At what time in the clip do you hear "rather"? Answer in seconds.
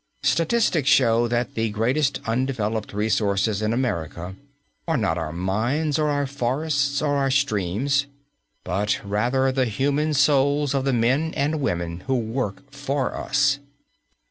9.05-9.51